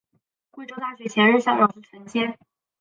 [0.49, 2.35] 贵州大学前任校长是陈坚。